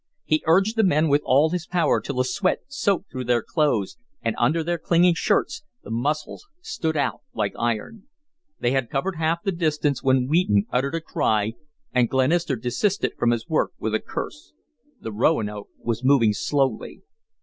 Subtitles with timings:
[0.25, 3.99] He urged the men with all his power till the sweat soaked through their clothes
[4.23, 8.07] and, under their clinging shirts, the muscles stood out like iron.
[8.59, 11.53] They had covered half the distance when Wheaton uttered a cry
[11.93, 14.53] and Glenister desisted from his work with a curse.
[14.99, 17.03] The Roanoke was moving slowly.